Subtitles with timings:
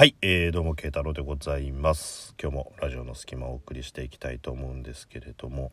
[0.00, 2.34] はい、えー、どうも慶太郎でございます。
[2.40, 5.72] 今日もラジオの隙間をお送りしていきたいと思うんですけれども。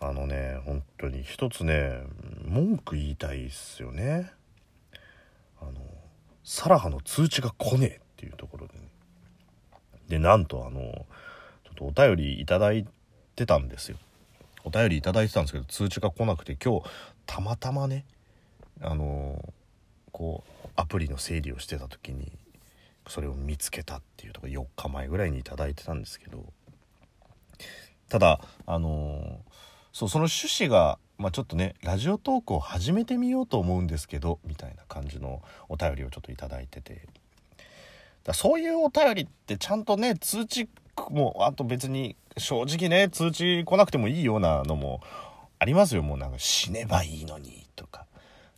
[0.00, 2.00] あのね本当に一つね
[2.46, 4.32] 文句言いたいっすよね。
[5.60, 5.72] あの
[6.42, 8.88] サラハの通知が来ねえっていうところでね。
[10.08, 12.86] でなんとあのちょっとお便りいただい
[13.36, 13.98] てたんですよ。
[14.64, 16.86] お便りいただいてたんですけど通知が来なくて今日
[17.26, 18.06] たまたまね
[18.80, 19.52] あの
[20.12, 22.32] こうアプリの整理をしてた時に
[23.08, 26.44] それを見つけたっていうとこ4日前ぐらいに頂いてたんですけど
[28.08, 29.40] ただあの
[29.92, 37.06] そうその趣旨が、まあ、ちょっとねラジオトークを始めてみようと思うんですけどみたいな感じのお便りをちょっと頂いてて。
[38.24, 40.68] だそういうお便りってちゃんとね通知
[41.10, 45.00] もあと別に正直ね通知来なくてもいいようなのも
[45.58, 46.02] ありますよ。
[46.02, 48.06] もうなんか死ねばいいのにとか。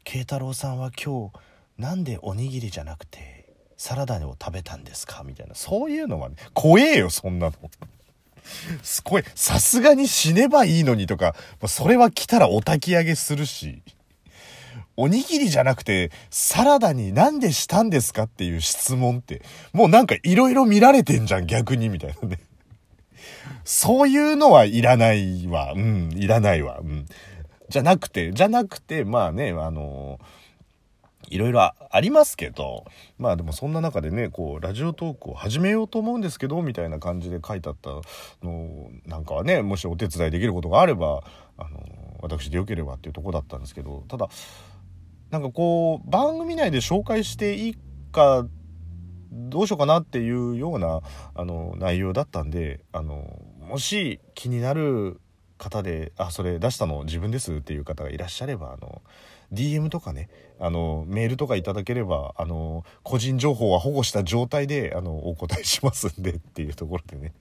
[0.05, 1.39] 慶太郎さんは今日
[1.79, 3.40] なんでおにぎりじゃなくて
[3.83, 5.23] サラダを食べたんですか？
[5.25, 5.55] みたいな。
[5.55, 7.55] そういうのはね怖えよそんなの。
[8.85, 9.25] すごい。
[9.35, 11.35] さすがに死ねばいいのにとか。
[11.67, 13.83] それは来たらお焚き上げするし。
[14.99, 19.41] おにぎりじゃなくてサラダになんでしたんですかっていう質問って。
[19.73, 22.39] もうなんかいろいろ見られてんじゃん逆にみたいなね。
[23.65, 25.73] そういうのはいらないわ。
[25.73, 26.81] うんいらないわ。
[26.81, 27.07] うん。
[27.71, 30.40] じゃなくてじゃなくてまあねあのー
[31.31, 32.85] いろいろありますけど
[33.17, 37.91] まあでもそんな中でねこうラジオトークを始めようと思うんですけどみたいな感じで書いてあった
[38.43, 41.23] のなんかはねもしお手伝いできることがあれば
[41.57, 44.29] あの私でよければっていうとこだったんですけどただ
[45.31, 47.77] なんかこう番組内で紹介していい
[48.11, 48.47] か
[49.31, 51.01] どうしようかなっていうような
[51.35, 55.21] あの内容だったんであのもし気になる
[55.61, 59.03] 方で「あそれ出したの自分です」っていう方がいらっしゃればあの
[59.53, 67.33] DM とかねあのメールとかいただければあの個人情報は保護した状態であのお答えしますんでっていうところでね。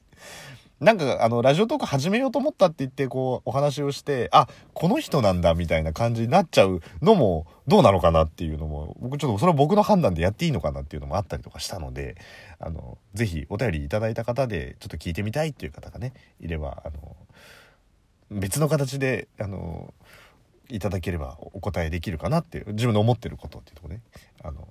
[0.79, 12.15] なんかあのラジオトーク始めようと思ったって言ってこうお話をしてあこの人なんだみたいな感じになっちゃうのもどうなのかなっていうのも僕ちょっとそれは僕の判断でやっていいのかなっていうのもあったりとかしたので
[12.59, 17.17] あのぜひお便りいただいた方でちょっと聞いてみたいっていう方がねいればあの
[18.31, 19.93] 別の形であの
[20.69, 24.01] いただければお答えできるかなっていう自分の思ってることっていうとこね。
[24.43, 24.67] あの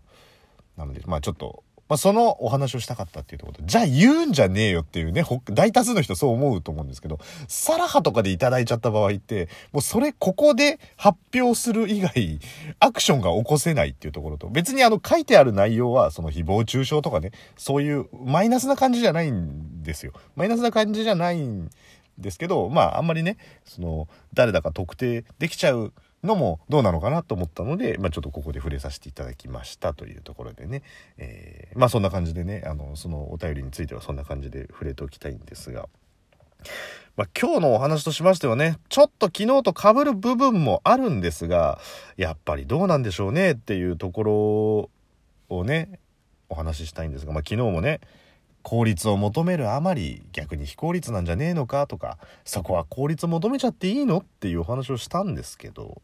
[0.77, 7.19] なのでまあちょっと、まあ、そのお話をしたかったっていうところとじゃあ言うんじゃねえよっていうね大多数の人そう思うと思うんですけど
[7.49, 12.39] サラハとかでいただいちゃった場合ってもうそれここで発表する以外
[12.79, 20.13] アクションが起こせないっていうところと別にあの書いてある内容はその誹謗中傷とかねそういうマイナスな感じじゃないんですよ。
[20.37, 21.71] マイナスな感じじゃないん
[22.19, 25.93] ですけどまああんまりねその誰だか特定できちゃう
[26.25, 30.83] のもどうなのかなと思ったので、まあ、ちょっとここで触れさせていただきましたというところでね、
[31.17, 35.89] えー、まあそんな感じでねあのそのお便りについてはそんな感じで触れておきたいんですが。
[37.17, 41.81] まあ、今日のお話としましてはね、ちょっと昨日と被る部分もあるんですが、
[42.17, 44.23] やっぱりどうなんでしょうねっていうとこ
[45.49, 45.99] ろをね、
[46.49, 48.00] お話ししたいんですが、まあ、昨日もね、
[48.63, 56.03] 効率を求めるあまり逆に非効率なんじゃねえのかとかそこは効率を求めちゃっていいのっていうお話をしたんですけど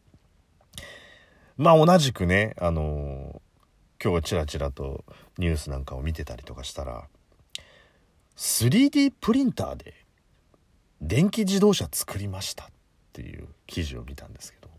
[1.57, 5.03] まあ同じくねあのー、今日はチラチラと
[5.37, 7.07] ニュースなんかを見てたりとかしたら
[8.37, 9.93] 3D プリンターで
[11.01, 12.67] 電気自動車作りましたっ
[13.13, 14.69] ていう記事を見たんですけど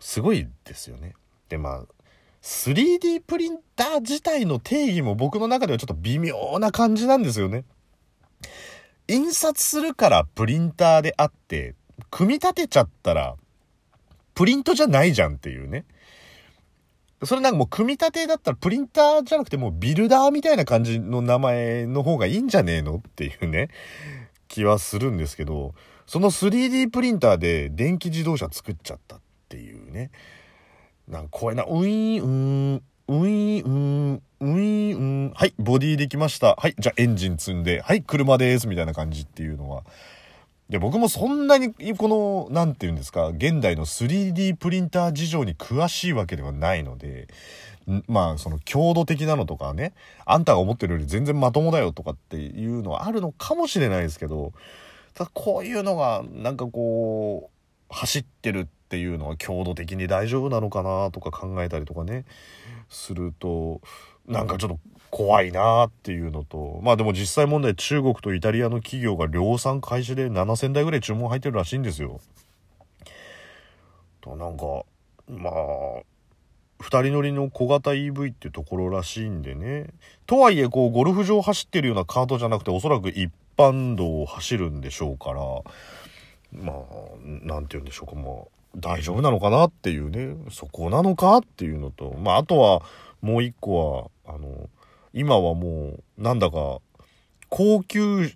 [0.00, 1.14] すごいですよね。
[1.48, 2.03] でまあ
[2.44, 7.64] 3D プリンター自体の定義も僕の中ではちょっと微妙な感じなんですよね。
[9.08, 11.74] 印刷するからプリンターであって、
[12.10, 13.36] 組み立てちゃったら、
[14.34, 15.86] プリントじゃないじゃんっていうね。
[17.22, 23.70] それなんかもう組み立てだったらプリンターじゃなくてもうビルダーみたいな感じの名前の方がいいんじゃねえのっていうね、
[24.48, 25.74] 気はするんですけど、
[26.06, 30.10] その 3D プリンターで電気自動車作っちゃったっていうね。
[31.08, 31.64] なんか怖いな。
[31.64, 36.56] ウィーン、うーん、ウィーン、ウィーン、はい、ボディできました。
[36.56, 39.84] はい、じゃあエンジン積んで、はい、車です、みたいな感じっていうのは。
[40.70, 47.28] で、僕もそんなに、この、なんて言うんですか、現代の 3D プリンター事情に詳しいわけではないので、
[48.08, 49.92] まあ、その強度的なのとかね、
[50.24, 54.52] あんたが思ってるより全然まともだよとかっていうのはあるのかもしれないですけど、
[55.12, 62.24] ただこういうのが、なんかこう、走ってるってていうのは強度的に大丈夫なのかなとか考えたりとかね
[62.88, 63.80] すると
[64.26, 64.78] なんかちょっと
[65.10, 72.20] 怖いなっていうのとまあでも実際問題中国とイタリアの企業が量産開始で7,000台ぐらい注文入ってるらしいんですよ。
[74.20, 74.64] となんか
[75.28, 76.02] まあ
[76.80, 79.88] 2人乗りの小型 EV っていうところらしいんでね
[80.26, 85.40] とはいえこうゴルフ場走ってるようなカートじゃなくておそらく一般道を走るんでしょうから
[86.52, 86.76] まあ
[87.42, 92.82] 何て言うんでしょうかまあ大丈夫なのかなっていうねそこなのかっていうのとまああとは
[93.20, 94.68] もう一個はあの
[95.12, 96.80] 今はもうなんだか
[97.48, 98.30] 高級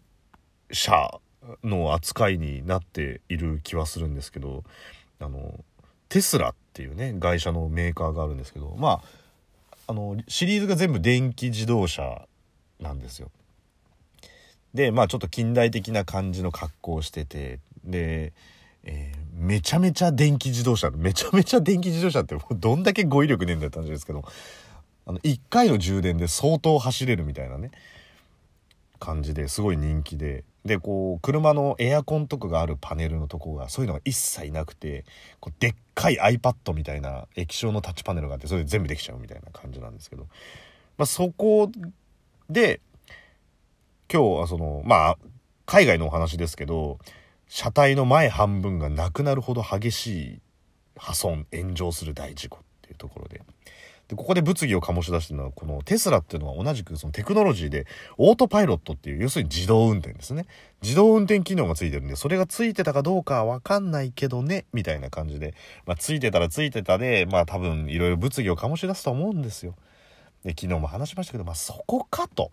[0.71, 1.21] 車
[1.65, 4.65] の扱いになっている気はするんですけど
[5.21, 5.65] あの
[6.09, 9.03] テスラっていうね会社のメーカーがあるんですけどまあ
[9.89, 12.27] あのシリーズが全部電気自動車
[12.79, 13.31] なんですよ。
[14.75, 18.33] でまあちょっと近代的な感じの格好をしててで、
[18.89, 24.25] えー、めちゃめちゃ電気自動車めちゃめちゃ電気自動車ってもう どんだけ語彙力ねえんだよって感じですけど
[25.07, 27.71] あの1回の充電で相当走れるみたいなね
[28.99, 30.45] 感じですごい人気で。
[30.65, 35.07] でこう車のエアコンとかがあるパネルのとこがそういうのが一切なくて
[35.41, 40.25] こうでっかい iPad みたいな液晶のタッチパネルがあってそれで全部できちゃうみたいな感じなんですけど、
[40.99, 41.71] まあ、そこ
[42.51, 42.81] で
[44.13, 45.19] 今日はそのまあ
[45.65, 46.99] 海外のお話ですけど
[47.49, 50.41] 車体の前半分がなくなるほど激しい
[50.97, 53.43] 破損炎上する大事故っていうところで。
[54.09, 57.87] でここで物議を醸し出してるのはこのテスラっていうのは同じくそのテクノロジーで
[58.17, 60.47] オートパイロットっていう要するに自動運転ですね。
[60.83, 65.55] 自動運転機能がついてるんでそれがついてたかどうかは分かんないけどねみたいな感じで、
[65.85, 69.75] まあ、ついてたらついてたでまあ多分いろいろ物議を醸し出すと思うんですよ。
[70.43, 72.51] で昨日も話しましたけどまあそこかと。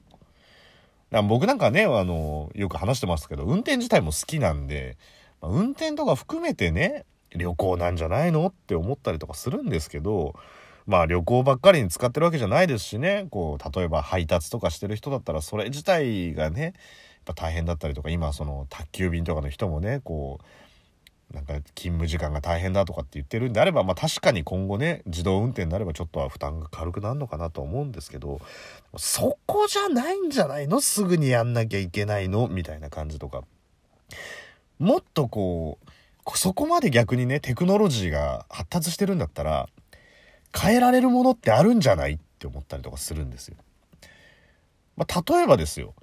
[1.11, 4.97] 僕なんかねあのよく話してますけど運転自体も好きなんで、
[5.41, 7.05] まあ、運転とか含めてね
[7.35, 10.35] 旅行なんじゃないのって思ったりとかするんですけど
[10.87, 16.73] まあ旅行ばっかりに使ってるわけじゃないですしねこう例えば配達とかしてる人だったらそれ自体がねやっ
[17.25, 20.45] ぱ大変だったりとか今その宅急便とかの人もねこう
[21.33, 28.39] なんか勤務時間が大変だとかって言ってるんであれば、まあ、確かに今後ね自動運転になればちょっとは負担が軽くなるのかなと思うんですけど
[28.95, 30.79] そこじゃないんじゃないの？
[30.79, 32.47] すぐにやんなきゃいけないの？
[32.47, 33.43] みたいな感じとか
[34.79, 39.67] もっとこうそこまで逆にねテクノロジーが発達してるんだったら
[40.57, 42.13] 変えられるものってあるんじゃない？
[42.13, 43.57] って思ったりとかするんですよ。
[44.95, 45.93] まあ、例えばですよ。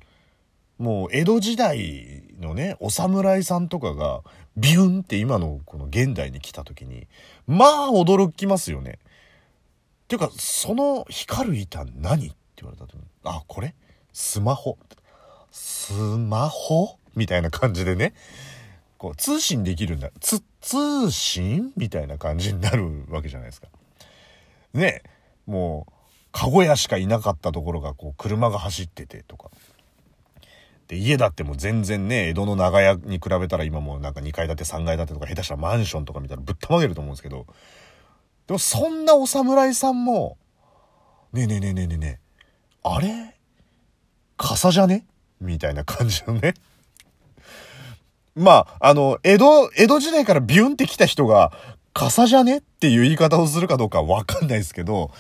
[0.83, 4.23] もう江戸時代のね、お侍さんとかが
[4.57, 7.07] ビュンって今のこの現代に来た時に、
[7.47, 8.99] まあ驚きますよね。
[8.99, 13.77] っていうか、その光る板何って言われた時に、あ、これ？
[14.13, 14.77] スマホ？
[15.53, 16.99] スマホ？
[17.15, 18.13] みたいな感じでね、
[18.99, 20.11] こう通信できるんだ。
[20.19, 23.69] つ、通信みたいな感じになるわけじゃないですか。
[24.75, 25.03] ね
[25.47, 25.93] もう
[26.33, 29.51] カゴ屋しかいなかったところがこう車が走っててとか
[30.89, 37.47] で家だってもう全然ね江戸の長屋に比べたら今もなんか2階建て3階建てとか下手したらマンションとか見たらぶったまげると思うんですけど。
[38.47, 40.37] でもそんなお侍さんも
[41.33, 42.21] ねえねえねえねえねえねえ
[42.83, 43.37] あれ
[44.37, 45.07] 傘じゃね
[45.41, 46.55] みたいな感じのね。
[48.35, 51.53] まあ、あの、江戸、江戸時代からビュンって来た人が、
[51.93, 55.11] 傘じゃねっていう言い方をするかどうかわかんないですけど、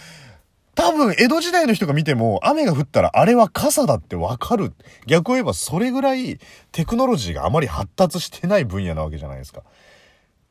[0.74, 4.72] 多分江戸時代の人が見ても雨が降ったらあれは傘だってわかる。
[5.06, 6.38] 逆を言えばそれぐらい
[6.72, 9.62] テクノロジーがあまり発達してない分野なわけじゃないですか。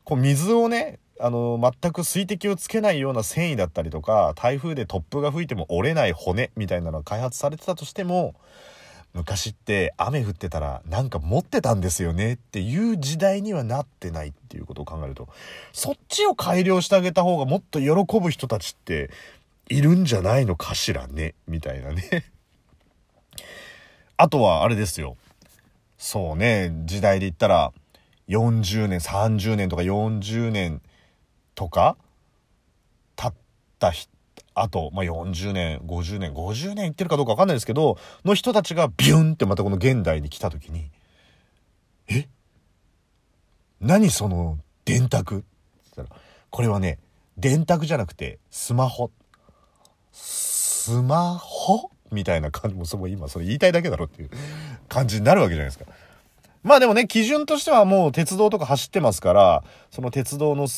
[0.04, 8.34] こう水をね、あの、全く水滴をつけないような繊維だったりとか、台風で突風が吹いても折れない骨みたいなのが開発されてたとしても、
[9.14, 15.28] 昔って雨降ってたらなんか持ってたんですよねっていう時代にはなってないっていうことを考えると
[15.72, 19.10] そっちを改良してあげた方がもっと喜ぶ人たちって
[19.68, 21.34] いるんじゃないのかしらね？
[21.46, 22.24] みたいなね。
[24.16, 25.16] あとはあれですよ。
[25.98, 26.72] そうね。
[26.84, 27.72] 時代で言ったら
[28.28, 30.82] 40年30年とか40年
[31.54, 31.96] とか
[33.16, 33.34] 経っ
[33.78, 33.92] た
[34.54, 40.90] あと、まあ、40年、50年、50年いってるかどうかわかんないですけど、の人たちがビュンってまたこの現代に来た時に、
[42.08, 42.28] え？
[43.80, 45.38] 何その電卓？
[45.38, 45.44] って
[45.96, 46.98] 言ったら、これはね、
[47.38, 49.10] 電卓じゃなくてスマホ。
[50.12, 51.90] スマホ？
[52.10, 54.30] みたいな感じも、その今それ言いたいだけだろっていう
[54.88, 55.86] 感じになるわけじゃないですか。
[56.62, 60.68] まあでもね、基準としてはもう鉄道とか走ってますから、その鉄道の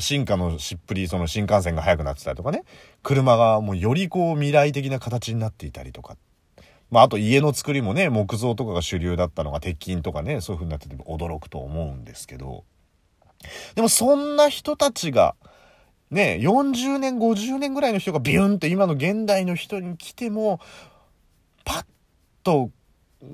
[0.00, 2.64] 進化のしっぷり、その新幹線が速くなってたりとかね、
[3.02, 6.16] 車がもうよりこう未来的な形になっていたりとか。
[6.90, 12.64] まああと家の作りもね、木造とかが主流だったのが鉄筋とかね、そういう風になってても驚くと思うんですけど。
[13.74, 15.36] でもそんな人たちが、
[16.12, 20.60] ね、40年、50年ぐらいの人がビュンって今の現代の人に来ても、
[21.64, 21.84] パッ
[22.44, 22.70] と、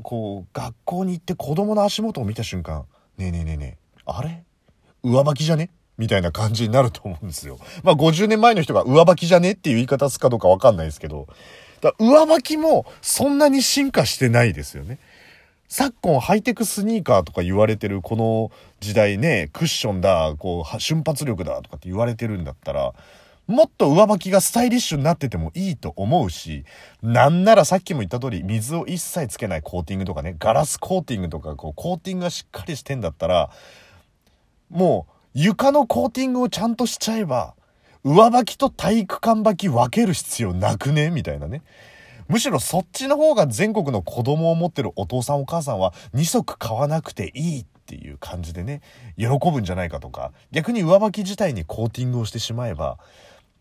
[0.02, 4.44] こう、学校に行って子供の足元を見た瞬間、ねえねえねえねえ、あれ？
[5.02, 5.70] 上履きじゃね？
[5.96, 7.58] みたいな感じになると思うんですよ。
[7.82, 9.52] まあ50年前の人が上履きじゃね？
[9.52, 11.26] っていう言い方すかどうかわかんないですけど、
[11.80, 15.00] だ上履きもそんなに進化してないですよね。
[15.68, 22.94] 昨今ハイテクスニーカーとか言われてるこの時代ね、クッションだ、こう、瞬発力だとかって言われてるんだったら、
[23.46, 26.64] もっと上履きがスタイリッシュになっててもいいと思うし、
[27.02, 33.50] なんならさっきも言った通り、水を一切つけないコーティングとかね、ガラスコーティングとか、こう、コーティングがしっかりしてんだったら、
[34.70, 37.54] もう、床のコーティングをちゃんとしちゃえば、
[38.04, 41.10] 上履きと体育館履き分ける必要なくね？
[41.10, 41.62] みたいなね。
[42.28, 48.82] むしろそっちの方が全国の子供を持ってるお父さんお母さんは2足買わなくていいっていう感じでね、
[49.16, 52.98] 喜ぶんじゃないかとか、逆に上履き自体にコーティングをしてしまえば、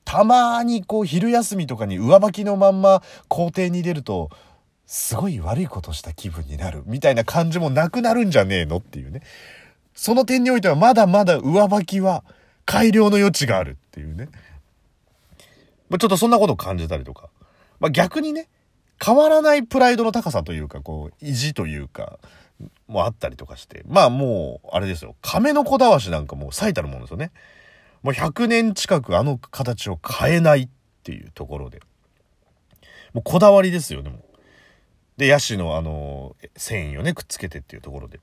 [0.04, 4.30] たまにこう昼休みとかに上履きのまんま校庭に出ると、
[4.86, 9.22] すごい悪いことした気分になるみたいな感じもなくなるんじゃねえのっていうね。
[9.94, 12.24] その点においてはまだまだ上履きは
[12.66, 14.30] 改良の余地があるっていうね。
[15.90, 17.30] まあ、ちょっとそんなことを感じたりとか。
[17.80, 18.48] まあ、逆にね、
[19.04, 22.20] 変わらないプライドの高さというか、こう、意地というか、
[22.88, 23.84] もあったりとかして。
[23.88, 25.16] まあもう、あれですよ。
[25.22, 27.32] 亀の小だわしなんかもう最たるものですよね。
[28.02, 30.70] もう100年近くあの形を変えないっ
[31.04, 31.82] ていうところで。
[33.14, 34.22] もうこだわりですよね、もう。
[35.18, 38.20] で、ヤシのあの、繊維をね、くっつけてっていうところで。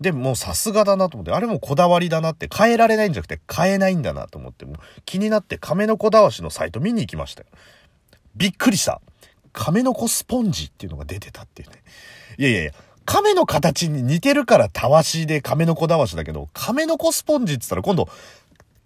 [0.00, 7.48] でもうさすがだなと思って、あれもこだわりだなって、変えられないんじゃなくて変えないんだなと思って、もう気になって亀の子だわしのサイト見に行きましたよ。
[8.38, 9.00] びっくりした。
[9.52, 11.82] 亀の子スポンジっていうのが出てたっていうね。
[12.38, 12.72] いやいやいや、
[13.04, 18.08] 亀の形に似てるからたわしで亀の子だわしだけど、亀の子スポンジって言ったら今度、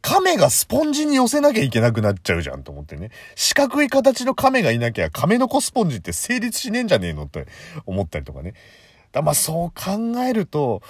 [0.00, 3.10] 亀がスポンジに寄せなきゃいけなくなっちゃうじゃんと思ってね。
[3.36, 7.46] 四角い形の亀がいなきゃ亀の子スポンジって成立しねえんじゃねえのって
[7.84, 8.54] 思ったりとかね。
[9.12, 10.82] だまあそう考えると、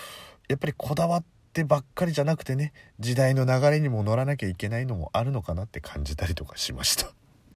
[0.48, 7.10] やっぱりこだわってばっかりじゃなくてね、時代の流れにも乗らなきゃいけないのもあるのかなって感じたりとかしました。